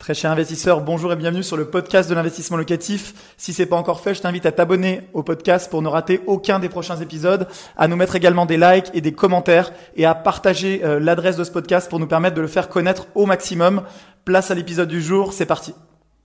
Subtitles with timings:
[0.00, 3.34] Très cher investisseur, bonjour et bienvenue sur le podcast de l'investissement locatif.
[3.36, 6.58] Si c'est pas encore fait, je t'invite à t'abonner au podcast pour ne rater aucun
[6.58, 7.46] des prochains épisodes,
[7.76, 11.44] à nous mettre également des likes et des commentaires et à partager euh, l'adresse de
[11.44, 13.82] ce podcast pour nous permettre de le faire connaître au maximum.
[14.24, 15.74] Place à l'épisode du jour, c'est parti.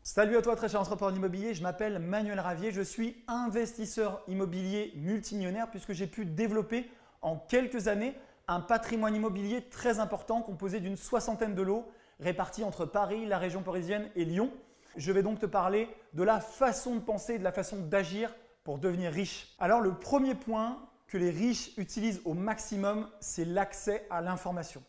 [0.04, 4.94] Salut à toi très cher entrepreneur immobilier, je m'appelle Manuel Ravier, je suis investisseur immobilier
[4.96, 6.90] multimillionnaire puisque j'ai pu développer
[7.22, 8.14] en quelques années
[8.48, 11.86] un patrimoine immobilier très important composé d'une soixantaine de lots
[12.20, 14.52] répartis entre Paris, la région parisienne et Lyon.
[14.96, 18.78] Je vais donc te parler de la façon de penser, de la façon d'agir pour
[18.80, 19.56] devenir riche.
[19.60, 24.84] Alors le premier point que les riches utilisent au maximum, c'est l'accès à l'information.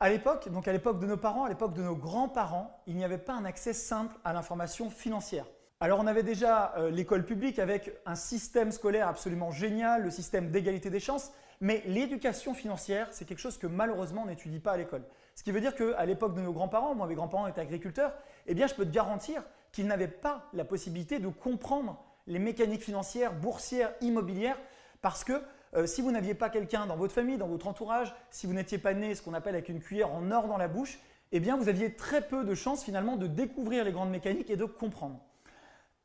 [0.00, 3.04] À l'époque, donc à l'époque de nos parents, à l'époque de nos grands-parents, il n'y
[3.04, 5.46] avait pas un accès simple à l'information financière.
[5.80, 10.50] Alors on avait déjà euh, l'école publique avec un système scolaire absolument génial, le système
[10.50, 14.76] d'égalité des chances, mais l'éducation financière, c'est quelque chose que malheureusement on n'étudie pas à
[14.76, 15.02] l'école.
[15.38, 18.12] Ce qui veut dire qu'à l'époque de nos grands-parents, moi mes grands-parents étaient agriculteurs,
[18.48, 23.32] eh je peux te garantir qu'ils n'avaient pas la possibilité de comprendre les mécaniques financières,
[23.32, 24.58] boursières, immobilières,
[25.00, 25.40] parce que
[25.76, 28.78] euh, si vous n'aviez pas quelqu'un dans votre famille, dans votre entourage, si vous n'étiez
[28.78, 30.98] pas né ce qu'on appelle avec une cuillère en or dans la bouche,
[31.30, 34.56] eh bien vous aviez très peu de chances finalement de découvrir les grandes mécaniques et
[34.56, 35.20] de comprendre.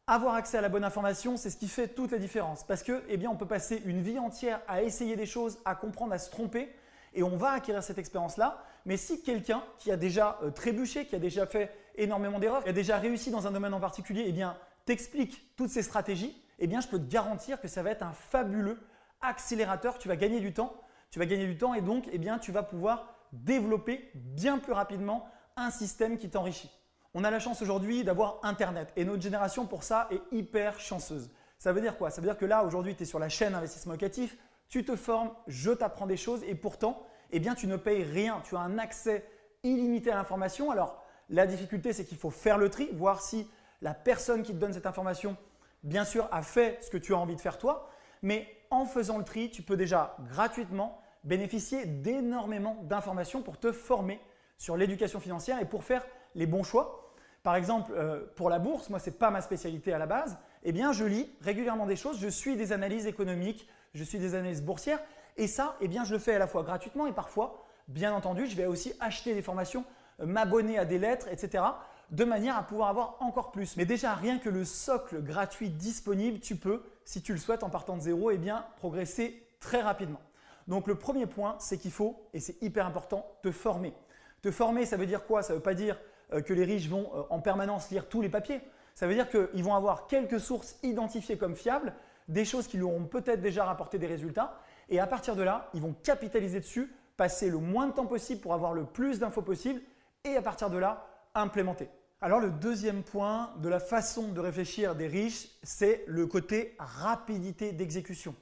[0.06, 2.64] Avoir accès à la bonne information, c'est ce qui fait toute la différence.
[2.64, 6.14] Parce que, eh on peut passer une vie entière à essayer des choses, à comprendre,
[6.14, 6.70] à se tromper,
[7.16, 8.64] et on va acquérir cette expérience-là.
[8.86, 12.70] Mais si quelqu'un qui a déjà euh, trébuché, qui a déjà fait énormément d'erreurs, qui
[12.70, 14.44] a déjà réussi dans un domaine en particulier, eh
[14.86, 18.80] t'explique toutes ces stratégies, eh je peux te garantir que ça va être un fabuleux
[19.22, 19.98] accélérateur.
[19.98, 20.73] Tu vas gagner du temps.
[21.09, 24.73] Tu vas gagner du temps et donc, eh bien, tu vas pouvoir développer bien plus
[24.73, 26.72] rapidement un système qui t'enrichit.
[27.14, 31.30] On a la chance aujourd'hui d'avoir Internet et notre génération pour ça est hyper chanceuse.
[31.59, 32.09] Ça veut dire quoi?
[32.09, 34.36] Ça veut dire que là aujourd'hui tu es sur la chaîne investissement locatif,
[34.68, 38.42] tu te formes, je t'apprends des choses et pourtant eh bien, tu ne payes rien.
[38.45, 39.26] Tu as un accès
[39.64, 40.72] illimité à l'information.
[40.72, 43.48] Alors la difficulté c'est qu'il faut faire le tri, voir si
[43.81, 45.36] la personne qui te donne cette information
[45.84, 47.90] bien sûr a fait ce que tu as envie de faire toi,
[48.22, 54.19] mais en faisant le tri, tu peux déjà gratuitement bénéficier d'énormément d'informations pour te former
[54.57, 56.06] sur l'éducation financière et pour faire
[56.36, 57.13] les bons choix.
[57.44, 60.38] Par exemple, euh, pour la bourse, moi, ce n'est pas ma spécialité à la base,
[60.63, 64.36] eh bien, je lis régulièrement des choses, je suis des analyses économiques, je suis des
[64.36, 65.02] analyses boursières,
[65.38, 68.47] et ça, eh bien, je le fais à la fois gratuitement et parfois, bien entendu,
[68.47, 69.85] je vais aussi acheter des formations,
[70.19, 71.63] euh, m'abonner à des lettres, etc.,
[72.11, 73.75] de manière à pouvoir avoir encore plus.
[73.75, 77.69] Mais déjà, rien que le socle gratuit disponible, tu peux, si tu le souhaites en
[77.69, 80.21] partant de zéro, eh bien, progresser très rapidement.
[80.67, 83.94] Donc, le premier point, c'est qu'il faut, et c'est hyper important, te former.
[84.41, 85.41] Te former, ça veut dire quoi?
[85.41, 85.97] Ça ne veut pas dire
[86.33, 88.61] euh, que les riches vont euh, en permanence lire tous les papiers.
[88.94, 91.94] Ça veut dire qu'ils vont avoir quelques sources identifiées comme fiables,
[92.27, 94.59] des choses qui leur ont peut-être déjà rapporté des résultats,
[94.94, 98.42] et à partir de là, ils vont capitaliser dessus, passer le moins de temps possible
[98.42, 99.81] pour avoir le plus d'infos possible,
[100.24, 101.90] et à partir de là, implémenter.
[102.22, 107.72] Alors le deuxième point de la façon de réfléchir des riches, c'est le côté rapidité
[107.72, 108.36] d'exécution.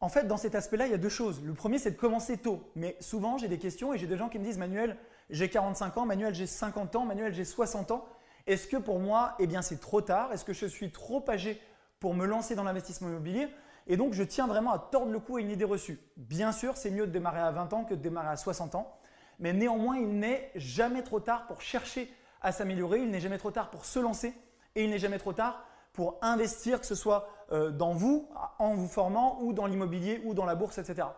[0.00, 1.42] En fait, dans cet aspect-là, il y a deux choses.
[1.42, 2.70] Le premier, c'est de commencer tôt.
[2.74, 4.96] Mais souvent, j'ai des questions et j'ai des gens qui me disent, Manuel,
[5.28, 8.06] j'ai 45 ans, Manuel, j'ai 50 ans, Manuel, j'ai 60 ans.
[8.46, 10.32] Est-ce que pour moi, eh c'est trop tard?
[10.32, 11.60] Est-ce que je suis trop âgé
[12.00, 13.48] pour me lancer dans l'investissement immobilier?
[13.86, 16.00] Et donc, je tiens vraiment à tordre le cou à une idée reçue.
[16.16, 18.98] Bien sûr, c'est mieux de démarrer à 20 ans que de démarrer à 60 ans.
[19.38, 23.00] Mais néanmoins, il n'est jamais trop tard pour chercher à s'améliorer.
[23.00, 24.34] Il n'est jamais trop tard pour se lancer.
[24.74, 28.74] Et il n'est jamais trop tard pour investir, que ce soit euh, dans vous, en
[28.74, 31.08] vous formant, ou dans l'immobilier, ou dans la bourse, etc.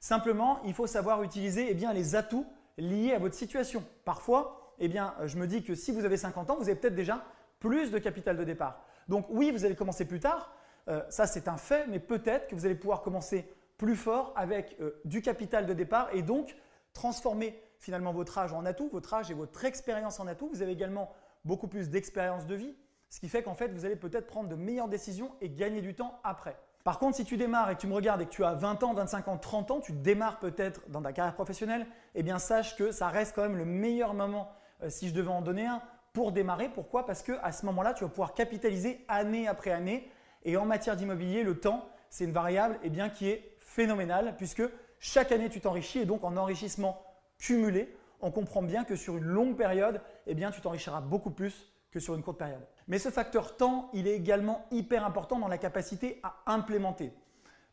[0.00, 2.46] Simplement, il faut savoir utiliser eh les atouts
[2.76, 3.82] lié à votre situation.
[4.04, 6.94] Parfois, eh bien, je me dis que si vous avez 50 ans, vous avez peut-être
[6.94, 7.24] déjà
[7.58, 8.84] plus de capital de départ.
[9.08, 10.52] Donc oui, vous allez commencer plus tard,
[10.88, 14.76] euh, ça c'est un fait, mais peut-être que vous allez pouvoir commencer plus fort avec
[14.80, 16.56] euh, du capital de départ et donc
[16.92, 20.48] transformer finalement votre âge en atout, votre âge et votre expérience en atout.
[20.52, 21.12] Vous avez également
[21.44, 22.74] beaucoup plus d'expérience de vie,
[23.08, 25.94] ce qui fait qu'en fait, vous allez peut-être prendre de meilleures décisions et gagner du
[25.94, 26.56] temps après.
[26.84, 28.82] Par contre, si tu démarres et que tu me regardes et que tu as 20
[28.82, 32.76] ans, 25 ans, 30 ans, tu démarres peut-être dans ta carrière professionnelle, eh bien sache
[32.76, 34.50] que ça reste quand même le meilleur moment,
[34.82, 35.82] euh, si je devais en donner un,
[36.12, 36.68] pour démarrer.
[36.68, 37.04] Pourquoi?
[37.04, 40.10] Parce qu'à ce moment-là, tu vas pouvoir capitaliser année après année.
[40.48, 44.62] Et en matière d'immobilier, le temps, c'est une variable eh qui est phénoménale puisque
[44.98, 47.04] chaque année, tu t'enrichis et donc en enrichissement
[47.36, 52.00] cumulé, on comprend bien que sur une longue période, eh tu t'enrichiras beaucoup plus que
[52.00, 52.66] sur une courte période.
[52.86, 57.12] Mais ce facteur temps, il est également hyper important dans la capacité à implémenter.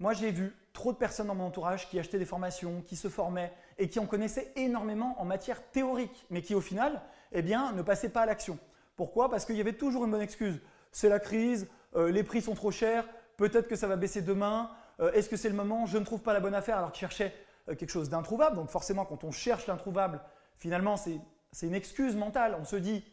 [0.02, 3.08] Moi, j'ai vu trop de personnes dans mon entourage qui achetaient des formations, qui se
[3.08, 7.02] formaient et qui en connaissaient énormément en matière théorique, mais qui au final,
[7.32, 8.60] eh bien, ne passaient pas à l'action.
[8.98, 9.30] Pourquoi?
[9.30, 10.60] Parce qu'il y avait toujours une bonne excuse.
[10.92, 13.06] C'est la crise, euh, les prix sont trop chers,
[13.38, 16.22] peut-être que ça va baisser demain, euh, est-ce que c'est le moment, je ne trouve
[16.22, 17.34] pas la bonne affaire alors qu'ils cherchaient
[17.70, 18.56] euh, quelque chose d'introuvable.
[18.56, 20.22] Donc forcément, quand on cherche l'introuvable,
[20.58, 22.58] finalement, c'est une excuse mentale.
[22.60, 23.04] On se dit,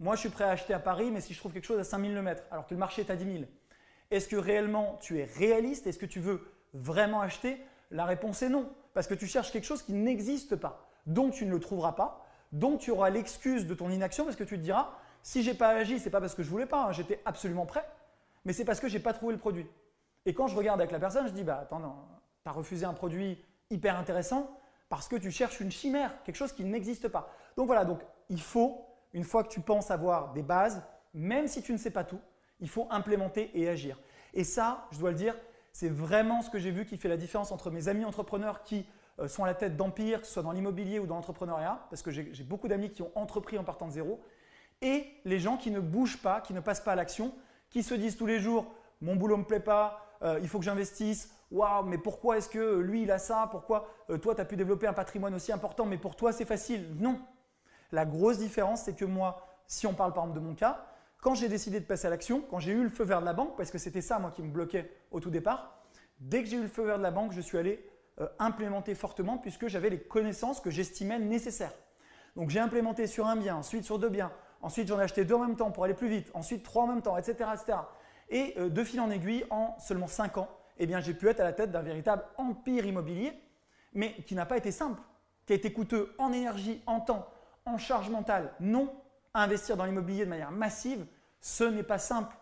[0.00, 1.84] Moi, je suis prêt à acheter à Paris, mais si je trouve quelque chose à
[1.84, 3.44] 5000 le mètre, alors que le marché est à 10 000,
[4.10, 5.86] est-ce que réellement tu es réaliste?
[5.86, 7.60] Est-ce que tu veux vraiment acheter?
[7.90, 10.88] La réponse est non, parce que tu cherches quelque chose qui n'existe pas.
[11.06, 12.24] Donc tu ne le trouveras pas.
[12.52, 14.90] Donc tu auras l'excuse de ton inaction parce que tu te diras
[15.22, 17.84] si j'ai pas agi, c'est pas parce que je voulais pas, hein, j'étais absolument prêt,
[18.48, 19.66] mais c'est parce que j'ai pas trouvé le produit.
[20.24, 21.80] Et quand je regarde avec la personne, je dis bah attends,
[22.42, 24.50] tu as refusé un produit hyper intéressant
[24.88, 27.30] parce que tu cherches une chimère, quelque chose qui n'existe pas.
[27.58, 28.00] Donc voilà, donc
[28.30, 31.90] il faut une fois que tu penses avoir des bases, même si tu ne sais
[31.90, 32.20] pas tout,
[32.60, 33.98] il faut implémenter et agir.
[34.32, 35.36] Et ça, je dois le dire,
[35.74, 38.86] c'est vraiment ce que j'ai vu qui fait la différence entre mes amis entrepreneurs qui
[39.18, 42.00] euh, sont à la tête d'empire, que ce soit dans l'immobilier ou dans l'entrepreneuriat, parce
[42.00, 44.22] que j'ai beaucoup d'amis qui ont entrepris en partant de zéro,
[44.80, 47.34] et les gens qui ne bougent pas, qui ne passent pas à l'action,
[47.70, 48.66] qui se disent tous les jours
[49.00, 52.78] mon boulot me plaît pas, euh, il faut que j'investisse, waouh, mais pourquoi est-ce que
[52.78, 55.86] lui il a ça, pourquoi euh, toi tu as pu développer un patrimoine aussi important,
[55.86, 56.96] mais pour toi c'est facile?
[56.98, 57.20] Non.
[57.92, 60.84] La grosse différence, c'est que moi, si on parle par exemple de mon cas,
[61.20, 63.32] quand j'ai décidé de passer à l'action, quand j'ai eu le feu vert de la
[63.32, 65.82] banque, parce que c'était ça moi qui me bloquait au tout départ,
[66.20, 67.88] dès que j'ai eu le feu vert de la banque, je suis allé
[68.20, 71.74] euh, implémenter fortement puisque j'avais les connaissances que j'estimais nécessaires.
[72.36, 74.32] Donc j'ai implémenté sur un bien, ensuite sur deux biens,
[74.62, 76.88] ensuite j'en ai acheté deux en même temps pour aller plus vite, ensuite trois en
[76.88, 77.50] même temps, etc.
[77.54, 77.78] etc.
[78.30, 81.44] Et euh, de fil en aiguille, en seulement cinq ans, eh j'ai pu être à
[81.44, 83.32] la tête d'un véritable empire immobilier,
[83.94, 85.00] mais qui n'a pas été simple,
[85.46, 87.26] qui a été coûteux en énergie, en temps,
[87.64, 88.52] en charge mentale.
[88.60, 88.92] Non,
[89.34, 91.06] investir dans l'immobilier de manière massive,
[91.40, 92.36] ce n'est pas simple.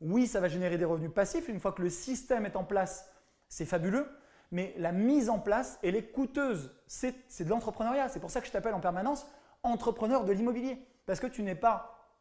[0.00, 1.48] Oui, ça va générer des revenus passifs.
[1.48, 3.10] Une fois que le système est en place,
[3.48, 4.08] c'est fabuleux.
[4.50, 6.70] Mais la mise en place, elle est coûteuse.
[6.86, 8.08] C'est de l'entrepreneuriat.
[8.08, 9.26] C'est pour ça que je t'appelle en permanence
[9.62, 10.84] entrepreneur de l'immobilier.
[11.06, 12.14] Parce que tu n'es pas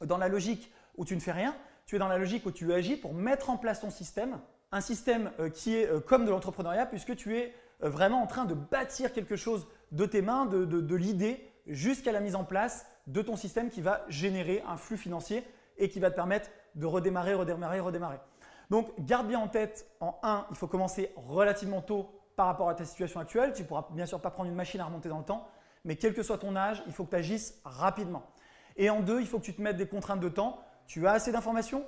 [0.00, 1.54] dans la logique où tu ne fais rien.
[1.86, 4.40] Tu es dans la logique où tu agis pour mettre en place ton système.
[4.72, 8.26] Un système euh, qui est euh, comme de l'entrepreneuriat puisque tu es euh, vraiment en
[8.26, 12.86] train de bâtir quelque chose de tes mains, de l'idée, jusqu'à la mise en place
[13.06, 15.44] de ton système qui va générer un flux financier
[15.78, 18.18] et qui va te permettre de redémarrer, redémarrer, redémarrer.
[18.70, 22.74] Donc garde bien en tête, en 1, il faut commencer relativement tôt par rapport à
[22.74, 23.52] ta situation actuelle.
[23.54, 25.46] Tu ne pourras bien sûr pas prendre une machine à remonter dans le temps,
[25.84, 28.24] mais quel que soit ton âge, il faut que tu agisses rapidement.
[28.76, 30.60] Et en 2, il faut que tu te mettes des contraintes de temps.
[30.86, 31.84] Tu as assez d'informations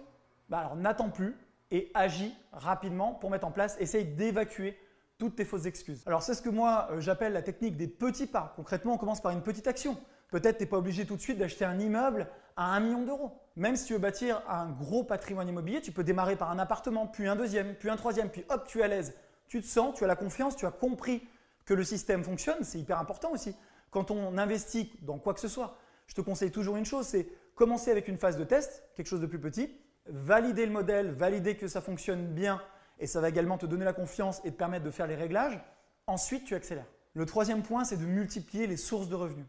[0.48, 1.36] bah Alors n'attends plus
[1.70, 4.78] et agis rapidement pour mettre en place, essaye d'évacuer
[5.18, 6.02] toutes tes fausses excuses.
[6.06, 8.52] Alors c'est ce que moi euh, j'appelle la technique des petits pas.
[8.56, 9.96] Concrètement, on commence par une petite action.
[10.30, 13.32] Peut-être tu n'es pas obligé tout de suite d'acheter un immeuble à un million d'euros.
[13.56, 17.06] Même si tu veux bâtir un gros patrimoine immobilier, tu peux démarrer par un appartement,
[17.06, 19.14] puis un deuxième, puis un troisième, puis hop, tu es à l'aise.
[19.48, 21.26] Tu te sens, tu as la confiance, tu as compris
[21.64, 23.54] que le système fonctionne, c'est hyper important aussi.
[23.96, 27.26] Quand on investit dans quoi que ce soit, je te conseille toujours une chose, c'est
[27.54, 31.56] commencer avec une phase de test, quelque chose de plus petit, valider le modèle, valider
[31.56, 32.60] que ça fonctionne bien
[32.98, 35.58] et ça va également te donner la confiance et te permettre de faire les réglages.
[36.06, 36.84] Ensuite, tu accélères.
[37.14, 39.46] Le troisième point, c'est de multiplier les sources de revenus.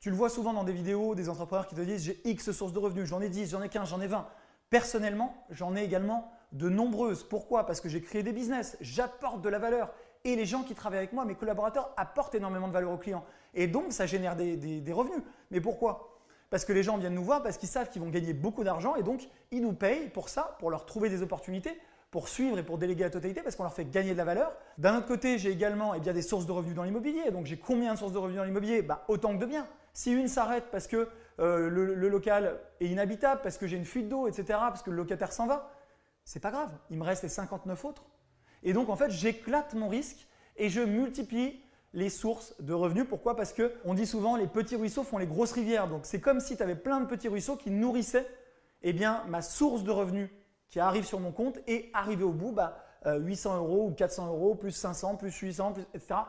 [0.00, 2.72] Tu le vois souvent dans des vidéos des entrepreneurs qui te disent j'ai X sources
[2.72, 4.26] de revenus, j'en ai 10, j'en ai 15, j'en ai 20.
[4.70, 7.22] Personnellement, j'en ai également de nombreuses.
[7.22, 7.64] Pourquoi?
[7.64, 9.94] Parce que j'ai créé des business, j'apporte de la valeur
[10.24, 13.24] et les gens qui travaillent avec moi, mes collaborateurs, apportent énormément de valeur aux clients.
[13.54, 15.20] Et donc, ça génère des, revenus.
[15.50, 16.18] Mais pourquoi?
[16.50, 18.94] Parce que les gens viennent nous voir parce qu'ils savent qu'ils vont gagner beaucoup d'argent
[18.94, 21.76] et donc ils nous payent pour ça, pour leur trouver des opportunités,
[22.12, 24.56] pour suivre et pour déléguer la totalité parce qu'on leur fait gagner de la valeur.
[24.78, 27.30] D'un autre côté, j'ai également eh des sources de revenus dans l'immobilier.
[27.32, 28.82] Donc j'ai combien de sources de revenus dans l'immobilier?
[28.82, 29.66] Bah, Autant que de biens.
[29.94, 31.08] Si une s'arrête parce que
[31.40, 34.96] euh, le, local est inhabitable, parce que j'ai une fuite d'eau, etc., parce que le
[34.96, 35.72] locataire s'en va,
[36.24, 36.70] c'est pas grave.
[36.90, 38.04] Il me reste les 59 autres.
[38.64, 41.60] Et donc en fait, j'éclate mon risque et je multiplie
[41.92, 43.06] les sources de revenus.
[43.08, 43.36] Pourquoi?
[43.36, 45.88] Parce que on dit souvent les petits ruisseaux font les grosses rivières.
[45.88, 48.26] Donc c'est comme si tu avais plein de petits ruisseaux qui nourrissaient
[48.82, 50.28] eh bien, ma source de revenus
[50.68, 54.28] qui arrive sur mon compte et arrivé au bout, bah, 800 euh, euros ou 400
[54.28, 56.20] euros, plus 500, plus 800, plus, etc.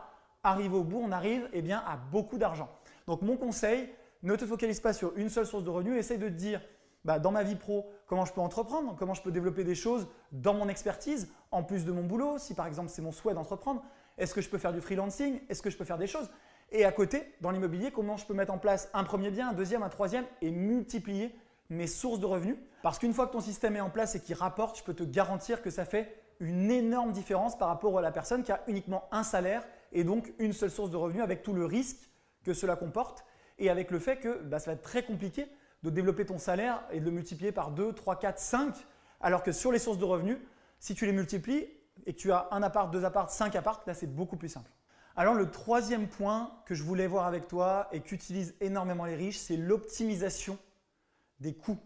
[0.44, 2.70] Arrivé au bout, on arrive eh bien, à beaucoup d'argent.
[3.08, 3.89] Donc mon conseil,
[4.24, 6.62] ne te focalise pas sur une seule source de revenus, essaye de te dire
[7.06, 10.08] bah, dans ma vie pro, comment je peux entreprendre, comment je peux développer des choses
[10.32, 13.84] dans mon expertise, en plus de mon boulot, si par exemple c'est mon souhait d'entreprendre,
[14.18, 16.30] est-ce que je peux faire du freelancing, est-ce que je peux faire des choses?
[16.72, 19.54] Et à côté, dans l'immobilier, comment je peux mettre en place un premier bien, un
[19.54, 21.36] deuxième, un troisième et multiplier
[21.70, 22.58] mes sources de revenus?
[22.82, 25.04] Parce qu'une fois que ton système est en place et qu'il rapporte, je peux te
[25.04, 29.08] garantir que ça fait une énorme différence par rapport à la personne qui a uniquement
[29.12, 32.10] un salaire et donc une seule source de revenus avec tout le risque
[32.44, 33.26] que cela comporte
[33.60, 35.48] et avec le fait que bah, ça va être très compliqué
[35.86, 38.75] de développer ton salaire et de le multiplier par 2, 3, 4, 5
[39.22, 40.38] alors que sur les sources de revenus,
[40.80, 41.68] si tu les multiplies
[42.06, 44.70] et que tu as un appart, deux apparts, cinq apparts, là c'est beaucoup plus simple.
[45.15, 49.38] Alors le troisième point que je voulais voir avec toi et qu'utilisent énormément les riches,
[49.38, 50.58] c'est l'optimisation
[51.39, 51.80] des coûts.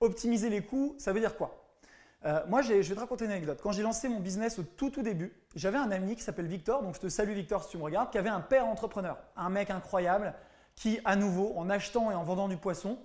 [0.00, 1.62] Optimiser les coûts, ça veut dire quoi?
[2.24, 3.60] Euh, moi, je vais te raconter une anecdote.
[3.62, 6.82] Quand j'ai lancé mon business au tout tout début, j'avais un ami qui s'appelle Victor,
[6.82, 9.50] donc je te salue Victor si tu me regardes, qui avait un père entrepreneur, un
[9.50, 10.34] mec incroyable
[10.74, 12.98] qui, à nouveau, en achetant et en vendant du poisson,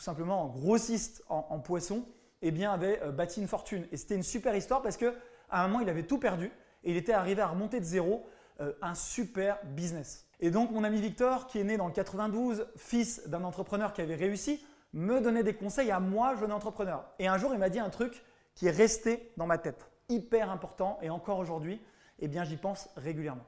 [0.00, 2.06] tout simplement grossiste en, en poisson,
[2.40, 3.86] eh bien, avait euh, bâti une fortune.
[3.92, 5.12] Et c'était une super histoire parce qu'à
[5.50, 6.50] un moment, il avait tout perdu
[6.84, 8.26] et il était arrivé à remonter de zéro
[8.62, 10.26] euh, un super business.
[10.40, 14.00] Et donc, mon ami Victor, qui est né dans le 92, fils d'un entrepreneur qui
[14.00, 14.64] avait réussi,
[14.94, 17.04] me donnait des conseils à moi, jeune entrepreneur.
[17.18, 20.50] Et un jour, il m'a dit un truc qui est resté dans ma tête, hyper
[20.50, 21.78] important, et encore aujourd'hui,
[22.20, 23.44] eh bien, j'y pense régulièrement.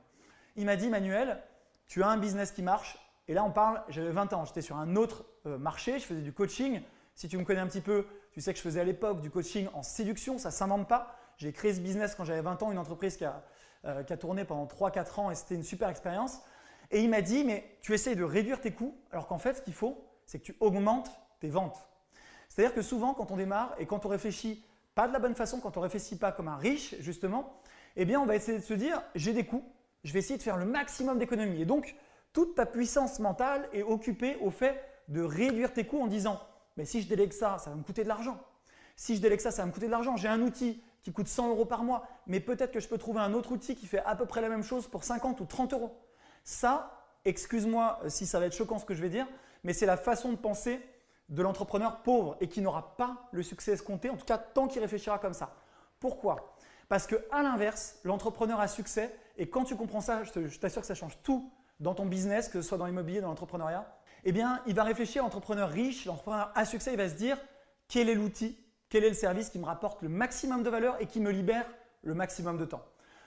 [0.57, 1.43] Il m'a dit, Manuel,
[1.87, 4.77] tu as un business qui marche, et là, on parle, j'avais 20 ans, j'étais sur
[4.77, 6.83] un autre euh, marché, je faisais du coaching.
[7.15, 9.31] Si tu me connais un petit peu, tu sais que je faisais à l'époque du
[9.31, 11.17] coaching en séduction, ça ne s'invente pas.
[11.37, 13.43] J'ai créé ce business quand j'avais 20 ans, une entreprise qui a,
[13.85, 16.41] euh, qui a tourné pendant 3-4 ans et c'était une super expérience.
[16.91, 19.63] Et il m'a dit, mais tu essayes de réduire tes coûts, alors qu'en fait, ce
[19.63, 21.89] qu'il faut, c'est que tu augmentes tes ventes.
[22.49, 24.63] C'est-à-dire que souvent, quand on démarre et quand on réfléchit
[24.95, 27.61] pas de la bonne façon, quand on réfléchit pas comme un riche, justement,
[27.97, 29.65] eh bien, on va essayer de se dire, j'ai des coûts,
[30.05, 31.63] je vais essayer de faire le maximum d'économies.
[31.63, 31.97] Et donc,
[32.33, 36.41] toute ta puissance mentale est occupée au fait de réduire tes coûts en disant,
[36.77, 38.41] mais si je délègue ça, ça va me coûter de l'argent.
[38.97, 40.17] Si je délègue ça, ça va me coûter de l'argent.
[40.17, 43.21] J'ai un outil qui coûte 100 euros par mois, mais peut-être que je peux trouver
[43.21, 45.75] un autre outil qui fait à peu près la même chose pour 50 ou 30
[45.75, 45.95] euros.
[46.45, 49.27] Ça, excuse-moi euh, si ça va être choquant ce que je vais dire,
[49.65, 50.81] mais c'est la façon de penser
[51.29, 54.81] de l'entrepreneur pauvre et qui n'aura pas le succès escompté, en tout cas tant qu'il
[54.81, 55.55] réfléchira comme ça.
[56.01, 56.57] Pourquoi?
[56.89, 60.87] Parce que à l'inverse, l'entrepreneur a succès et quand tu comprends ça, je t'assure que
[60.87, 61.51] ça change tout
[61.81, 63.87] dans ton business, que ce soit dans l'immobilier, dans l'entrepreneuriat.
[64.25, 67.39] Eh bien, il va réfléchir, l'entrepreneur riche, l'entrepreneur à succès, il va se dire
[67.89, 68.57] quel est l'outil,
[68.89, 71.67] quel est le service qui me rapporte le maximum de valeur et qui me libère
[72.03, 72.85] le maximum de temps?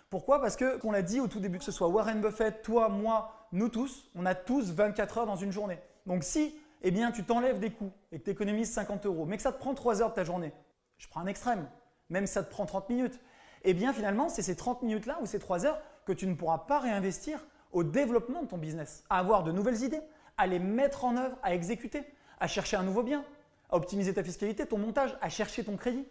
[0.10, 0.40] Pourquoi?
[0.40, 3.48] Parce que, on l'a dit au tout début, que ce soit Warren Buffett, toi, moi,
[3.52, 5.80] nous tous, on a tous 24 heures dans une journée.
[6.06, 6.56] Donc si
[6.88, 9.52] eh bien, tu t'enlèves des coûts et que tu économises 50 euros, mais que ça
[9.52, 10.54] te prend 3 heures de ta journée,
[10.98, 11.68] je prends un extrême,
[12.10, 13.20] même si ça te prend 30 minutes,
[13.64, 16.60] eh bien finalement, c'est ces 30 minutes-là ou ces 3 heures que tu ne pourras
[16.60, 20.02] pas réinvestir au développement de ton business, à avoir de nouvelles idées,
[20.38, 22.04] à les mettre en œuvre, à exécuter,
[22.40, 23.24] à chercher un nouveau bien,
[23.70, 26.06] à optimiser ta fiscalité, ton montage, à chercher ton crédit.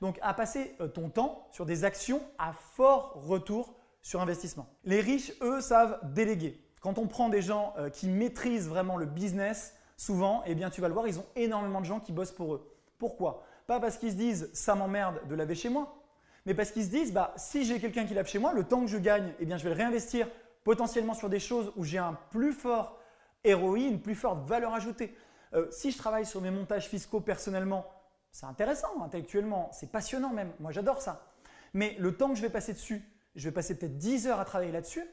[0.00, 4.66] Donc à passer euh, ton temps sur des actions à fort retour sur investissement.
[4.84, 6.60] Les riches, eux, savent déléguer.
[6.80, 10.80] Quand on prend des gens euh, qui maîtrisent vraiment le business, souvent, eh bien, tu
[10.80, 12.70] vas le voir, ils ont énormément de gens qui bossent pour eux.
[12.98, 13.44] Pourquoi?
[13.66, 15.96] Pas parce qu'ils se disent ça m'emmerde de laver chez moi,
[16.44, 18.82] mais parce qu'ils se disent bah, si j'ai quelqu'un qui lave chez moi, le temps
[18.82, 20.28] que je gagne, eh bien, je vais le réinvestir
[20.64, 22.98] potentiellement sur des choses où j'ai un plus fort
[23.46, 25.14] ROI, une plus forte valeur ajoutée.
[25.54, 27.86] Euh, si je travaille sur mes montages fiscaux personnellement,
[28.30, 31.26] c'est intéressant intellectuellement, c'est passionnant même, moi j'adore ça.
[31.72, 33.02] Mais le temps que je vais passer dessus,
[33.36, 35.04] je vais passer peut-être 10 heures à travailler là-dessus.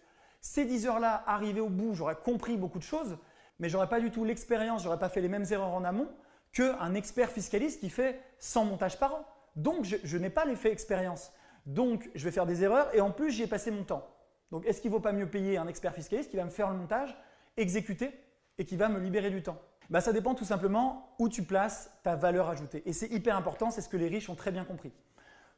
[0.42, 3.18] Ces 10 heures-là, arrivé au bout, j'aurais compris beaucoup de choses,
[3.60, 6.10] mais j'aurais pas du tout l'expérience, j'aurais pas fait les mêmes erreurs en amont
[6.52, 9.26] qu'un expert fiscaliste qui fait 100 montages par an.
[9.56, 11.32] Donc, je, n'ai pas l'effet expérience.
[11.66, 14.08] Donc, je vais faire des erreurs et en plus, j'y ai passé mon temps.
[14.52, 16.70] Donc, est-ce qu'il ne vaut pas mieux payer un expert fiscaliste qui va me faire
[16.70, 17.16] le montage,
[17.62, 18.12] exécuter
[18.58, 21.92] et qui va me libérer du temps bah, Ça dépend tout simplement où tu places
[22.04, 22.84] ta valeur ajoutée.
[22.86, 24.92] Et c'est hyper important, c'est ce que les riches ont très bien compris.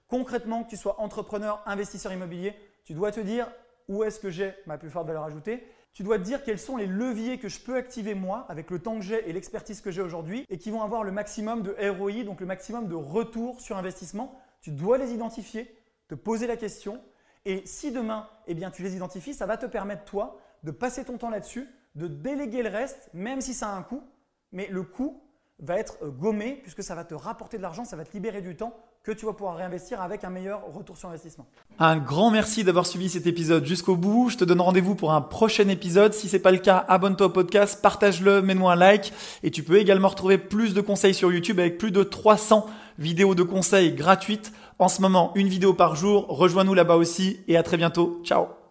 [0.07, 3.51] Concrètement, que tu sois entrepreneur, investisseur immobilier, tu dois te dire
[3.87, 6.75] où est-ce que j'ai ma plus forte valeur ajoutée tu dois te dire quels sont
[6.75, 9.91] les leviers que je peux activer moi avec le temps que j'ai et l'expertise que
[9.91, 13.61] j'ai aujourd'hui et qui vont avoir le maximum de ROI, donc le maximum de retour
[13.61, 14.39] sur investissement.
[14.61, 16.99] Tu dois les identifier, te poser la question
[17.45, 21.05] et si demain eh bien, tu les identifies, ça va te permettre toi de passer
[21.05, 24.03] ton temps là-dessus, de déléguer le reste, même si ça a un coût,
[24.51, 25.21] mais le coût
[25.59, 28.41] va être euh, gommé puisque ça va te rapporter de l'argent, ça va te libérer
[28.41, 31.45] du temps que tu vas pouvoir réinvestir avec un meilleur retour sur investissement.
[31.77, 34.29] Un grand merci d'avoir suivi cet épisode jusqu'au bout.
[34.29, 36.13] Je te donne rendez-vous pour un prochain épisode.
[36.13, 39.11] Si c'est pas le cas, abonne-toi au podcast, partage-le, mets-moi un like
[39.43, 42.65] et tu peux également retrouver plus de conseils sur YouTube avec plus de 300
[42.97, 44.53] vidéos de conseils gratuites.
[44.79, 46.25] En ce moment, une vidéo par jour.
[46.29, 48.21] Rejoins-nous là-bas aussi et à très bientôt.
[48.23, 48.62] Ciao